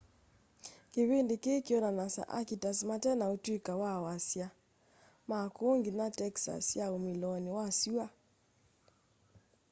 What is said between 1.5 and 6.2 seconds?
kyoonanasya akitas mate na utuika ma wasya makuu nginya